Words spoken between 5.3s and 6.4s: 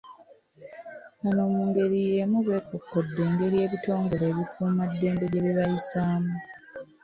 gye bibayisaamu.